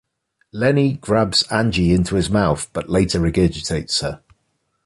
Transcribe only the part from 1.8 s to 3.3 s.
into his mouth, but later